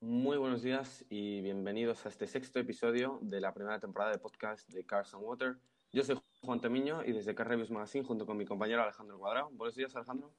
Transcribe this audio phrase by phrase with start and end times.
[0.00, 4.68] Muy buenos días y bienvenidos a este sexto episodio de la primera temporada de podcast
[4.68, 5.56] de Cars and Water.
[5.90, 9.48] Yo soy Juan Temiño y desde Car Reviews Magazine junto con mi compañero Alejandro Cuadrado.
[9.52, 10.34] Buenos días, Alejandro.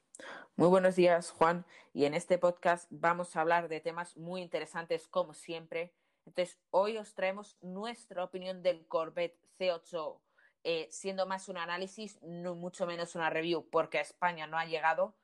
[0.58, 1.66] Muy buenos días, Juan.
[1.92, 5.92] Y en este podcast vamos a hablar de temas muy interesantes como siempre.
[6.28, 10.20] Entonces, hoy os traemos nuestra opinión del Corvette C8,
[10.66, 14.66] eh, siendo más un análisis, no mucho menos una review, porque a España no ha
[14.66, 15.16] llegado.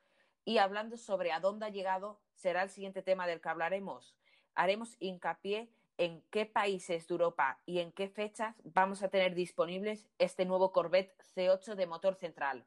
[0.44, 4.16] Y hablando sobre a dónde ha llegado, será el siguiente tema del que hablaremos
[4.56, 10.08] haremos hincapié en qué países de Europa y en qué fechas vamos a tener disponibles
[10.18, 12.66] este nuevo Corvette C8 de motor central.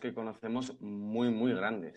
[0.00, 1.96] que conocemos muy, muy grandes.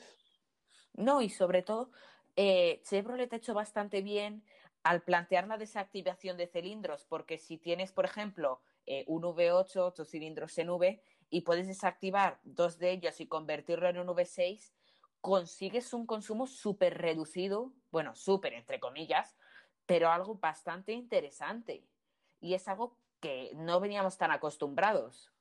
[0.93, 1.89] No, y sobre todo,
[2.35, 4.43] eh, Chevrolet ha hecho bastante bien
[4.83, 10.05] al plantear la desactivación de cilindros, porque si tienes, por ejemplo, eh, un V8, 8
[10.05, 14.71] cilindros en V, y puedes desactivar dos de ellos y convertirlo en un V6,
[15.21, 19.35] consigues un consumo súper reducido, bueno, súper entre comillas,
[19.85, 21.83] pero algo bastante interesante.
[22.39, 25.31] Y es algo que no veníamos tan acostumbrados.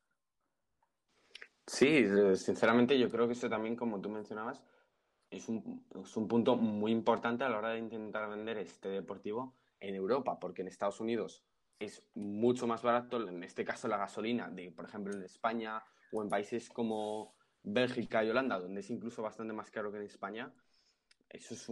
[1.66, 4.62] Sí, sinceramente yo creo que eso también, como tú mencionabas,
[5.30, 9.54] es un, es un punto muy importante a la hora de intentar vender este deportivo
[9.80, 11.42] en Europa, porque en Estados Unidos
[11.78, 16.22] es mucho más barato, en este caso la gasolina, de por ejemplo en España o
[16.22, 20.52] en países como Bélgica y Holanda, donde es incluso bastante más caro que en España,
[21.28, 21.62] eso es,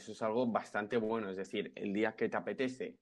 [0.00, 1.30] eso es algo bastante bueno.
[1.30, 2.98] Es decir, el día que te apetece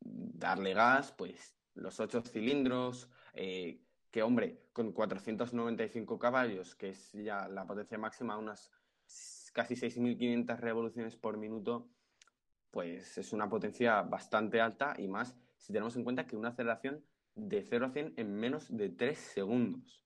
[0.00, 7.48] darle gas, pues los ocho cilindros, eh, que hombre, con 495 caballos, que es ya
[7.48, 8.70] la potencia máxima, unas
[9.52, 11.88] casi 6.500 revoluciones por minuto,
[12.70, 17.02] pues es una potencia bastante alta y más si tenemos en cuenta que una aceleración
[17.34, 20.04] de 0 a 100 en menos de 3 segundos.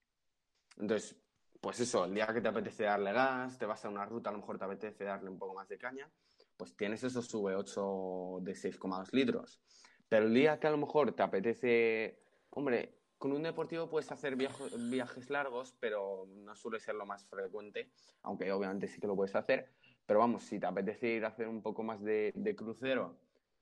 [0.77, 1.17] Entonces,
[1.59, 4.33] pues eso, el día que te apetece darle gas, te vas a una ruta, a
[4.33, 6.09] lo mejor te apetece darle un poco más de caña,
[6.55, 9.61] pues tienes esos V8 de 6,2 litros.
[10.07, 14.37] Pero el día que a lo mejor te apetece, hombre, con un deportivo puedes hacer
[14.37, 17.91] viajes largos, pero no suele ser lo más frecuente,
[18.23, 19.73] aunque obviamente sí que lo puedes hacer.
[20.05, 23.19] Pero vamos, si te apetece ir a hacer un poco más de, crucero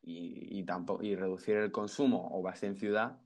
[0.07, 0.63] y,
[1.01, 3.19] y reducir el consumo o vas en ciudad,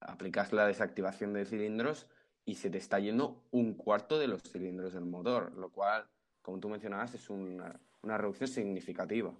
[0.00, 2.06] aplicas la desactivación de cilindros
[2.44, 6.06] y se te está yendo un cuarto de los cilindros del motor, lo cual,
[6.42, 9.34] como tú mencionabas, es una, reducción significativa.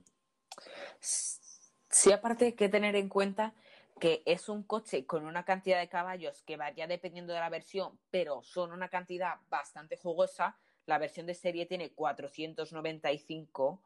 [0.99, 3.55] Sí, aparte hay que tener en cuenta
[4.00, 7.99] que es un coche con una cantidad de caballos que varía dependiendo de la versión,
[8.11, 10.56] pero son una cantidad bastante jugosa.
[10.87, 13.83] La versión de serie tiene 495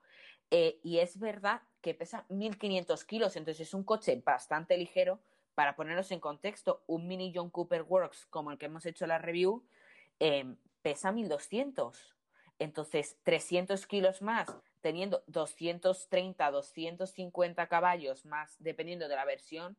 [0.51, 5.21] eh, y es verdad que pesa 1500 kilos, entonces es un coche bastante ligero,
[5.59, 9.19] para ponernos en contexto, un mini John Cooper Works como el que hemos hecho la
[9.19, 9.65] review
[10.21, 12.15] eh, pesa 1200.
[12.61, 14.49] Entonces, 300 kilos más,
[14.83, 19.77] teniendo 230, 250 caballos más, dependiendo de la versión,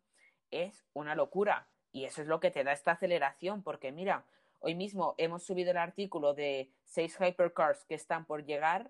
[0.52, 1.69] es una locura.
[1.94, 4.25] Y eso es lo que te da esta aceleración, porque mira,
[4.59, 8.90] hoy mismo hemos subido el artículo de seis hypercars que están por llegar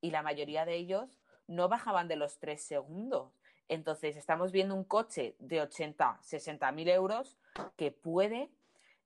[0.00, 3.40] y la mayoría de ellos no bajaban de los 3 segundos.
[3.68, 7.38] Entonces, estamos viendo un coche de 80, 60 mil euros
[7.76, 8.50] que puede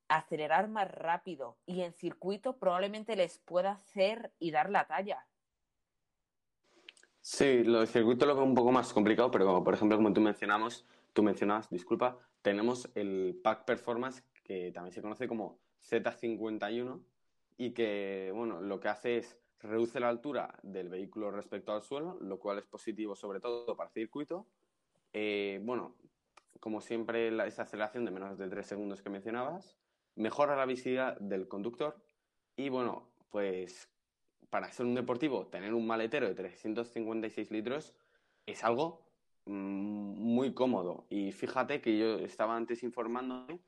[0.09, 5.27] acelerar más rápido y en circuito probablemente les pueda hacer y dar la talla.
[7.21, 10.21] Sí, lo de circuito lo veo un poco más complicado, pero por ejemplo, como tú
[10.21, 17.03] mencionamos, tú mencionabas, disculpa, tenemos el Pack Performance que también se conoce como Z51
[17.56, 22.19] y que, bueno, lo que hace es reduce la altura del vehículo respecto al suelo,
[22.21, 24.47] lo cual es positivo sobre todo para circuito.
[25.13, 25.95] Eh, bueno,
[26.61, 29.77] como siempre, esa aceleración de menos de 3 segundos que mencionabas,
[30.17, 31.97] mejora la visibilidad del conductor
[32.57, 33.89] y bueno, pues
[34.51, 37.95] para ser un deportivo, tener un maletero de 356 litros
[38.47, 39.01] es algo
[39.47, 41.07] mm, muy cómodo.
[41.09, 43.61] Y fíjate que yo estaba antes informándome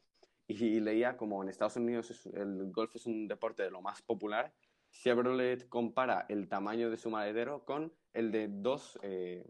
[0.47, 4.53] y leía como en Estados Unidos el golf es un deporte de lo más popular
[4.91, 9.45] Chevrolet compara el tamaño de su maletero con el de dos, eh,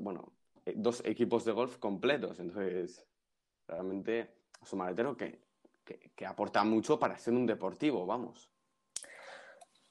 [0.00, 0.32] bueno,
[0.66, 2.38] eh, dos equipos de golf completos.
[2.38, 3.06] Entonces,
[3.66, 5.40] realmente su maletero que,
[5.84, 8.50] que, aporta mucho para ser un deportivo, vamos.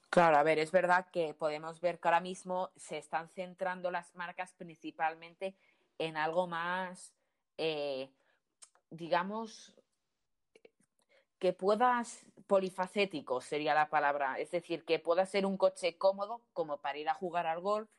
[0.09, 4.13] Claro, a ver, es verdad que podemos ver que ahora mismo se están centrando las
[4.15, 5.55] marcas principalmente
[5.97, 7.13] en algo más,
[7.57, 8.09] eh,
[8.89, 9.73] digamos,
[11.41, 16.77] que puedas, polifacético sería la palabra, es decir, que pueda ser un coche cómodo como
[16.77, 17.89] para ir a jugar al golf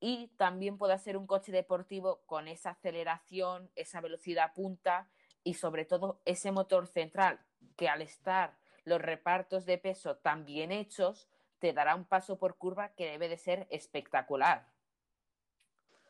[0.00, 5.10] y también pueda ser un coche deportivo con esa aceleración, esa velocidad punta
[5.44, 7.40] y sobre todo ese motor central
[7.76, 11.28] que al estar los repartos de peso tan bien hechos,
[11.58, 14.66] te dará un paso por curva que debe de ser espectacular.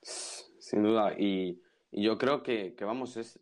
[0.00, 1.60] Sin duda, y,
[1.90, 3.40] yo creo que, que, vamos, es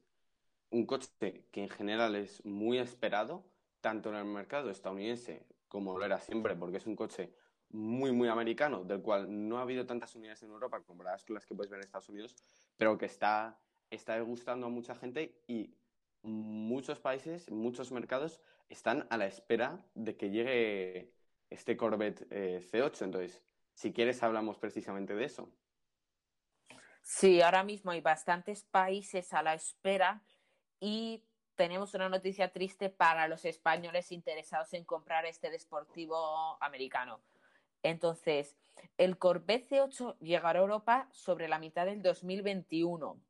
[0.71, 3.45] un coche que en general es muy esperado,
[3.81, 7.33] tanto en el mercado estadounidense como lo era siempre, porque es un coche
[7.71, 11.47] muy, muy americano, del cual no ha habido tantas unidades en Europa comparadas con las
[11.47, 12.37] que puedes ver en Estados Unidos,
[12.77, 15.77] pero que está, está gustando a mucha gente y
[16.23, 21.13] muchos países, muchos mercados están a la espera de que llegue
[21.49, 23.05] este Corvette eh, C8.
[23.05, 23.43] Entonces,
[23.75, 25.53] si quieres, hablamos precisamente de eso.
[27.03, 30.23] Sí, ahora mismo hay bastantes países a la espera
[30.81, 31.23] y
[31.55, 37.21] tenemos una noticia triste para los españoles interesados en comprar este deportivo americano.
[37.83, 38.57] Entonces,
[38.97, 43.21] el Corvette C8 llegará a Europa sobre la mitad del 2021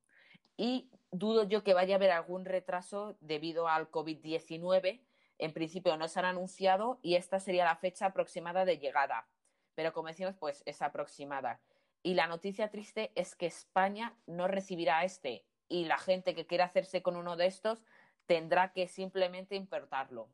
[0.56, 5.00] y dudo yo que vaya a haber algún retraso debido al COVID-19.
[5.38, 9.26] En principio no se han anunciado y esta sería la fecha aproximada de llegada.
[9.74, 11.60] Pero como decimos, pues es aproximada.
[12.02, 16.66] Y la noticia triste es que España no recibirá este y la gente que quiera
[16.66, 17.82] hacerse con uno de estos
[18.26, 20.28] tendrá que simplemente importarlo.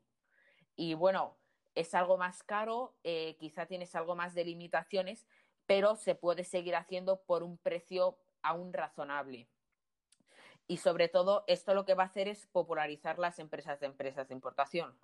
[0.75, 1.37] Y bueno,
[1.75, 5.27] es algo más caro, eh, quizá tienes algo más de limitaciones,
[5.67, 9.47] pero se puede seguir haciendo por un precio aún razonable.
[10.67, 14.27] Y sobre todo, esto lo que va a hacer es popularizar las empresas de empresas
[14.27, 14.97] de importación.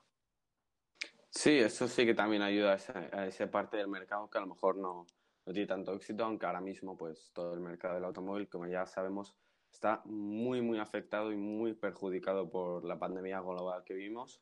[1.30, 4.48] Sí, eso sí que también ayuda a esa, esa parte del mercado que a lo
[4.48, 5.06] mejor no,
[5.46, 8.86] no tiene tanto éxito, aunque ahora mismo pues todo el mercado del automóvil, como ya
[8.86, 9.36] sabemos,
[9.74, 14.40] está muy, muy afectado y muy perjudicado por la pandemia global que vivimos.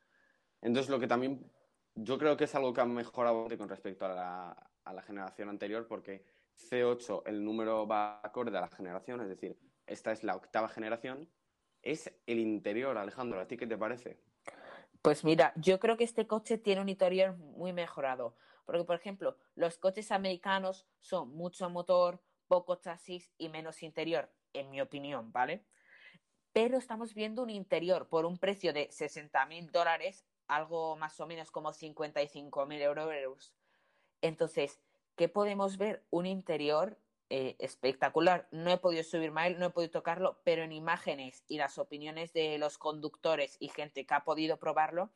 [0.61, 1.49] Entonces, lo que también
[1.95, 5.49] yo creo que es algo que ha mejorado con respecto a la, a la generación
[5.49, 6.23] anterior, porque
[6.69, 9.57] C8, el número va acorde a la generación, es decir,
[9.87, 11.29] esta es la octava generación,
[11.81, 14.19] es el interior, Alejandro, ¿a ti qué te parece?
[15.01, 18.35] Pues mira, yo creo que este coche tiene un interior muy mejorado,
[18.65, 24.69] porque por ejemplo, los coches americanos son mucho motor, poco chasis y menos interior, en
[24.69, 25.65] mi opinión, ¿vale?
[26.53, 31.27] Pero estamos viendo un interior por un precio de 60 mil dólares algo más o
[31.27, 33.53] menos como 55.000 euros.
[34.21, 34.79] Entonces,
[35.15, 36.03] ¿qué podemos ver?
[36.09, 36.97] Un interior
[37.29, 38.47] eh, espectacular.
[38.51, 42.33] No he podido subir más, no he podido tocarlo, pero en imágenes y las opiniones
[42.33, 45.09] de los conductores y gente que ha podido probarlo,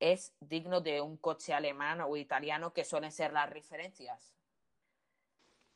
[0.00, 4.34] es digno de un coche alemán o italiano que suelen ser las referencias.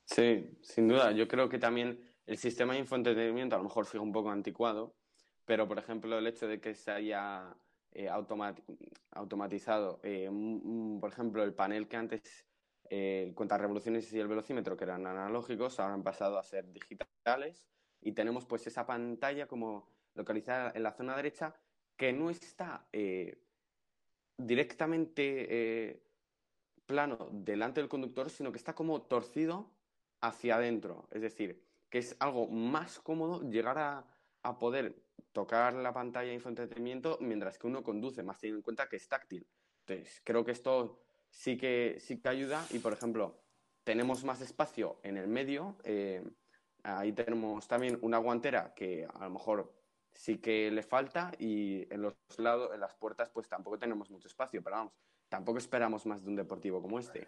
[0.07, 1.13] Sí, sin duda.
[1.13, 4.95] Yo creo que también el sistema de infoentretenimiento a lo mejor sigue un poco anticuado,
[5.45, 7.57] pero por ejemplo el hecho de que se haya
[7.93, 10.29] eh, automatizado, eh,
[11.01, 12.45] por ejemplo, el panel que antes
[12.91, 17.69] eh, revoluciones y el velocímetro, que eran analógicos, ahora han pasado a ser digitales
[18.01, 21.55] y tenemos pues esa pantalla como localizada en la zona derecha
[21.97, 23.39] que no está eh,
[24.37, 26.03] directamente
[26.87, 29.71] plano delante del conductor, sino que está como torcido
[30.21, 31.09] hacia adentro.
[31.13, 34.05] Es decir, que es algo más cómodo llegar a,
[34.43, 34.97] a poder
[35.33, 39.09] tocar la pantalla de infoentretenimiento mientras que uno conduce, más teniendo en cuenta que es
[39.09, 39.47] táctil.
[39.87, 41.01] Entonces, creo que esto
[41.31, 43.43] sí que, sí que ayuda y, por ejemplo,
[43.83, 45.77] tenemos más espacio en el medio.
[45.85, 46.25] Eh,
[46.83, 49.75] ahí tenemos también una guantera que a lo mejor
[50.13, 54.29] sí que le falta y en los lados, en las puertas, pues tampoco tenemos mucho
[54.29, 54.93] espacio, pero vamos,
[55.29, 57.27] tampoco esperamos más de un deportivo como este.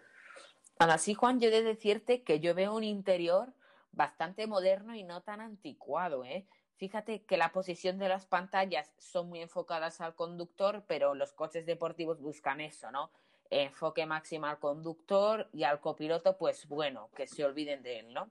[0.79, 3.53] Aún así, Juan, yo he de decirte que yo veo un interior
[3.97, 6.45] bastante moderno y no tan anticuado, ¿eh?
[6.77, 11.65] Fíjate que la posición de las pantallas son muy enfocadas al conductor, pero los coches
[11.65, 13.09] deportivos buscan eso, ¿no?
[13.49, 18.29] Enfoque máximo al conductor y al copiloto, pues bueno, que se olviden de él, ¿no?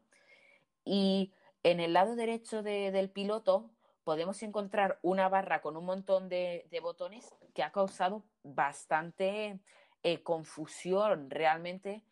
[0.84, 1.32] Y
[1.64, 3.68] en el lado derecho del piloto
[4.04, 9.58] podemos encontrar una barra con un montón de, botones que ha causado bastante
[10.04, 12.04] eh, confusión realmente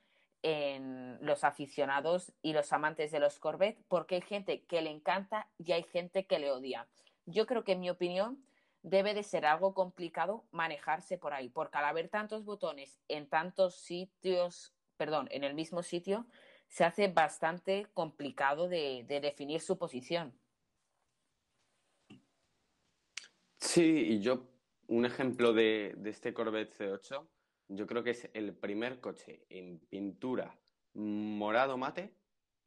[0.44, 5.48] en los aficionados y los amantes de los Corvette, porque hay gente que le encanta
[5.56, 6.86] y hay gente que le odia.
[7.24, 8.44] Yo creo que, en mi opinión,
[8.82, 13.76] debe de ser algo complicado manejarse por ahí, porque al haber tantos botones en tantos
[13.76, 16.26] sitios, perdón, en el mismo sitio,
[16.68, 20.38] se hace bastante complicado de, definir su posición.
[23.56, 24.46] Sí, y yo,
[24.88, 27.26] un ejemplo de, de este Corvette C8
[27.68, 30.58] yo creo que es el primer coche en pintura
[30.94, 32.14] morado mate,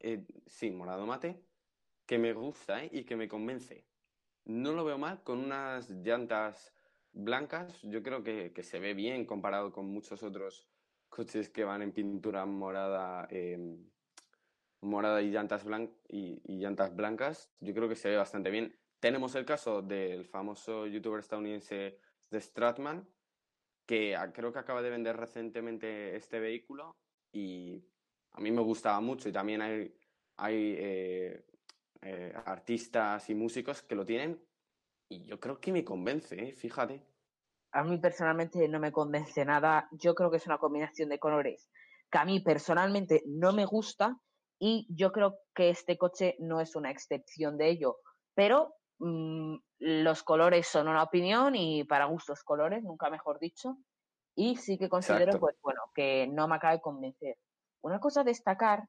[0.00, 1.42] eh, sí, morado mate,
[2.06, 2.90] que me gusta ¿eh?
[2.92, 3.84] y que me convence.
[4.44, 6.72] No lo veo mal con unas llantas
[7.12, 10.68] blancas, yo creo que, se ve bien comparado con muchos otros
[11.08, 13.90] coches que van en pintura morada, em,
[14.80, 15.64] morada y llantas,
[16.08, 18.78] y llantas blancas, yo creo que se ve bastante bien.
[19.00, 21.98] Tenemos el caso del famoso youtuber estadounidense
[22.30, 23.08] de Stratman,
[23.88, 26.94] que creo que acaba de vender recientemente este vehículo
[27.32, 27.82] y
[28.32, 29.94] a mí me gustaba mucho y también hay,
[30.36, 31.46] hay eh,
[32.02, 34.44] eh, artistas y músicos que lo tienen
[35.10, 36.52] y yo creo que me convence, ¿eh?
[36.52, 37.02] fíjate.
[37.72, 39.88] A mí personalmente no me convence nada.
[39.92, 41.70] Yo creo que es una combinación de colores
[42.10, 44.20] que a mí personalmente no me gusta
[44.58, 48.00] y yo creo que este coche no es una excepción de ello.
[48.34, 53.76] Pero mm, los colores son una opinión y para gustos colores, nunca mejor dicho.
[54.34, 57.36] Y sí que considero, pues bueno, que no me acaba de convencer.
[57.82, 58.88] Una cosa a destacar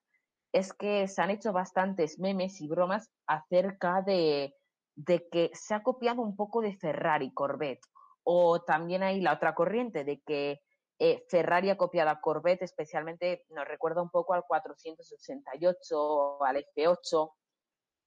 [0.52, 4.56] es que se han hecho bastantes memes y bromas acerca de,
[4.96, 7.86] de que se ha copiado un poco de Ferrari, Corvette.
[8.24, 10.62] O también hay la otra corriente de que
[11.00, 17.34] eh, Ferrari ha copiado a Corvette, especialmente nos recuerda un poco al 488, al F8.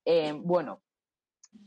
[0.05, 0.83] Eh, bueno,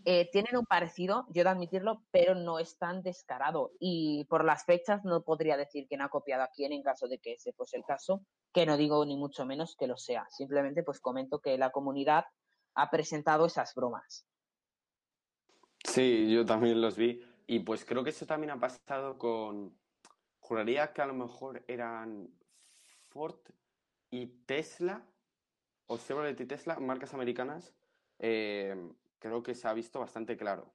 [0.05, 3.71] eh, tienen un parecido, yo de admitirlo, pero no es tan descarado.
[3.79, 7.19] Y por las fechas no podría decir quién ha copiado a quién en caso de
[7.19, 10.27] que ese fuese el caso, que no digo ni mucho menos que lo sea.
[10.29, 12.25] Simplemente pues comento que la comunidad
[12.75, 14.27] ha presentado esas bromas.
[15.83, 17.21] Sí, yo también los vi.
[17.47, 19.77] Y pues creo que eso también ha pasado con,
[20.39, 22.29] Juraría que a lo mejor eran
[23.09, 23.39] Ford
[24.11, 25.03] y Tesla,
[25.87, 27.73] o Chevrolet y Tesla, marcas americanas,
[28.19, 28.75] eh,
[29.25, 30.71] creo que se ha visto bastante claro.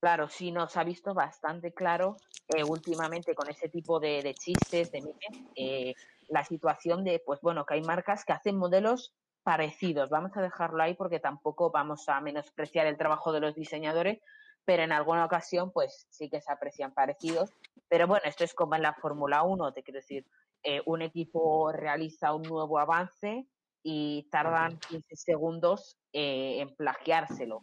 [0.00, 2.18] Claro, sí, nos ha visto bastante claro
[2.54, 5.94] eh, últimamente con ese tipo de, chistes, de memes, eh,
[6.28, 9.12] la situación de, pues bueno, que hay marcas que hacen modelos
[9.42, 10.08] parecidos.
[10.08, 14.22] Vamos a dejarlo ahí porque tampoco vamos a menospreciar el trabajo de los diseñadores,
[14.64, 17.52] pero en alguna ocasión pues sí que se aprecian parecidos.
[17.88, 20.24] Pero bueno, esto es como en la Fórmula 1, te quiero decir,
[20.62, 23.48] eh, un equipo realiza un nuevo avance
[23.88, 27.62] y tardan 15 segundos eh, en plagiárselo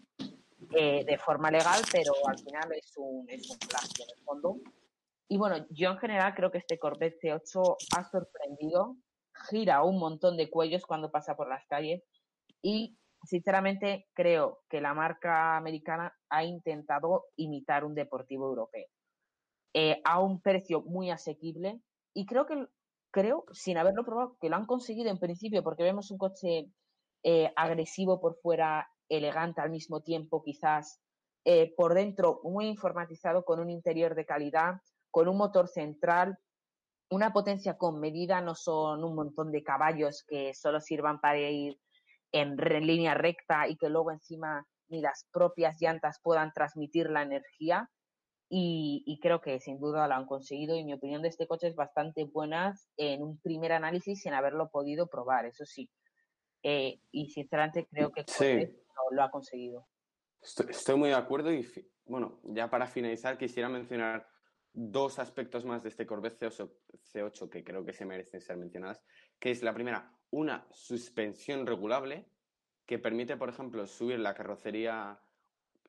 [0.76, 4.58] eh, de forma legal, pero al final es un, es un plagio en el fondo.
[5.28, 8.98] Y bueno, yo en general creo que este Corvette C8 ha sorprendido,
[9.50, 12.04] gira un montón de cuellos cuando pasa por las calles
[12.62, 18.86] y sinceramente creo que la marca americana ha intentado imitar un deportivo europeo
[19.74, 21.82] eh, a un precio muy asequible
[22.14, 22.68] y creo que
[23.10, 26.68] creo sin haberlo probado que lo han conseguido en principio porque vemos un coche
[27.24, 31.02] eh, agresivo por fuera elegante al mismo tiempo quizás
[31.46, 34.76] eh, por dentro muy informatizado con un interior de calidad
[35.12, 36.38] con un motor central
[37.10, 41.80] una potencia con medida no son un montón de caballos que solo sirvan para ir
[42.32, 47.90] en, línea recta y que luego encima ni las propias llantas puedan transmitir la energía.
[48.56, 51.76] Y, creo que sin duda lo han conseguido y mi opinión de este coche es
[51.76, 55.90] bastante buena en un primer análisis sin haberlo podido probar, eso sí.
[56.64, 58.26] Eh, y sinceramente creo que
[59.12, 59.86] lo, ha conseguido.
[60.42, 61.70] Estoy, muy de acuerdo y
[62.06, 64.28] bueno, ya para finalizar quisiera mencionar
[64.74, 66.72] dos aspectos más de este Corvette C8,
[67.14, 69.04] C8 que creo que se merecen ser mencionadas,
[69.40, 72.26] que es la primera, una suspensión regulable
[72.86, 75.20] que permite, por ejemplo, subir la carrocería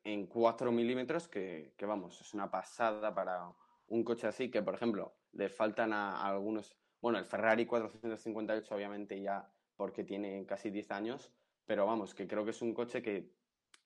[0.05, 3.51] en 4 milímetros, que, vamos, es una pasada para
[3.89, 9.21] un coche así, que por ejemplo, le faltan a, algunos, bueno, el Ferrari 458 obviamente
[9.21, 11.33] ya porque tiene casi 10 años,
[11.67, 13.31] pero vamos, que creo que es un coche que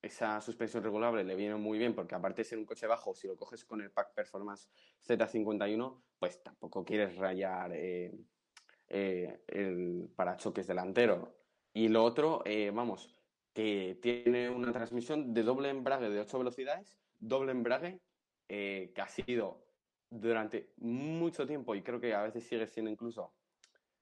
[0.00, 3.26] esa suspensión regulable le viene muy bien porque aparte de ser un coche bajo, si
[3.26, 4.68] lo coges con el Pack Performance
[5.06, 8.12] Z51, pues tampoco quieres rayar eh,
[8.88, 11.36] eh, el parachoques delantero.
[11.72, 13.14] Y lo otro, eh, vamos,
[13.52, 18.00] que tiene una transmisión de doble embrague de 8 velocidades, doble embrague,
[18.48, 19.66] eh, que ha sido
[20.08, 23.34] durante mucho tiempo y creo que a veces sigue siendo incluso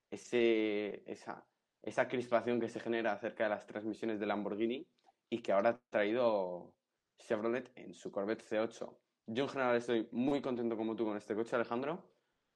[0.09, 1.45] ese, esa,
[1.87, 4.87] esa crispación que se genera acerca de las transmisiones de Lamborghini
[5.31, 6.75] y que ahora ha traído
[7.19, 8.99] Chevrolet en su Corvette C8.
[9.29, 12.05] Yo en general estoy muy contento como tú con este coche, Alejandro.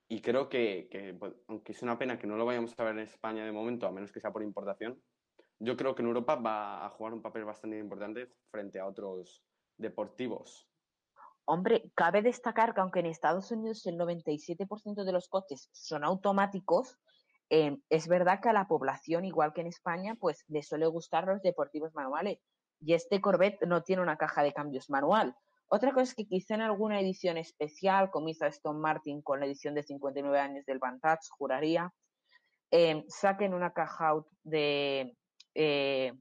[0.08, 3.04] Y creo que, pues, aunque es una pena que no lo vayamos a ver en
[3.04, 5.00] España de momento, a menos que sea por importación,
[5.60, 9.44] yo creo que en Europa va a jugar un papel bastante importante frente a otros
[9.76, 10.68] deportivos.
[11.44, 16.98] Hombre, cabe destacar que aunque en Estados Unidos el 97% de los coches son automáticos,
[17.50, 21.26] eh, es verdad que a la población, igual que en España, pues le suele gustar
[21.26, 22.38] los deportivos manuales.
[22.80, 25.36] Y este Corvette no tiene una caja de cambios manual.
[25.68, 29.46] Otra cosa es que quizá en alguna edición especial, como hizo Aston Martin con la
[29.46, 31.92] edición de 59 años del Vantage, juraría,
[32.70, 34.14] eh, saquen una caja
[34.44, 35.16] de,
[35.54, 36.12] eh,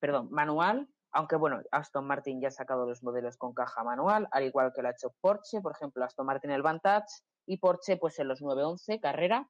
[0.00, 4.44] perdón, manual, aunque bueno, Aston Martin ya ha sacado los modelos con caja manual, al
[4.44, 7.06] igual que lo ha hecho Porsche, por ejemplo, Aston Martin el Vantage
[7.46, 9.48] y Porsche pues en los 911 carrera.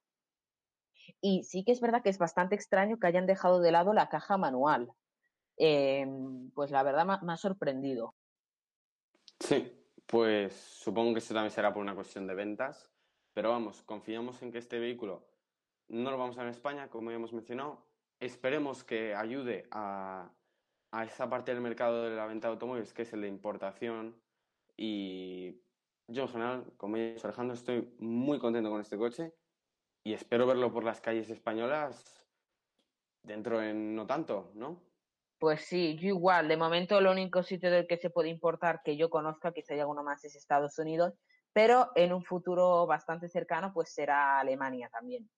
[1.20, 4.08] Y sí que es verdad que es bastante extraño que hayan dejado de lado la
[4.08, 4.90] caja manual.
[5.58, 6.06] Eh,
[6.54, 8.14] pues la verdad me ha sorprendido.
[9.40, 9.72] Sí,
[10.06, 12.90] Pues supongo que eso también será por una cuestión de ventas,
[13.32, 15.26] pero vamos, confiamos en que este vehículo
[15.88, 17.84] no lo vamos a ver en España, como ya hemos mencionado.
[18.20, 20.30] Esperemos que ayude a,
[20.92, 24.16] a esa parte del mercado de la venta de automóviles, que es el de importación.
[24.76, 25.60] Y
[26.06, 29.34] yo en general, como ya dicho Alejandro, estoy muy contento con este coche
[30.06, 32.25] y espero verlo por las calles españolas
[33.25, 34.80] dentro de no tanto, ¿no?
[35.40, 36.46] Pues sí, yo igual.
[36.46, 39.80] De momento, el único sitio del que se puede importar que yo conozca, quizá hay
[39.80, 41.14] alguno más, es Estados Unidos,
[41.52, 45.28] pero en un futuro bastante cercano, pues será Alemania también.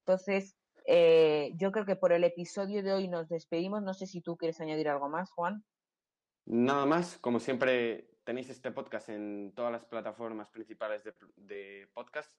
[0.00, 3.82] Entonces, eh, yo creo que por el episodio de hoy nos despedimos.
[3.82, 5.64] No sé si tú quieres añadir algo más, Juan.
[6.44, 12.34] Nada más, como siempre, tenéis este podcast en todas las plataformas principales de, de podcast.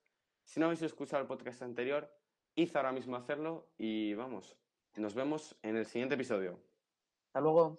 [0.49, 2.11] Si no habéis escuchado el podcast anterior,
[2.55, 4.57] id ahora mismo a hacerlo y vamos,
[4.95, 6.59] nos vemos en el siguiente episodio.
[7.27, 7.77] Hasta luego.